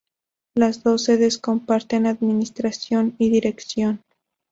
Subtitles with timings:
[0.55, 4.03] Las dos sedes comparten administración y dirección.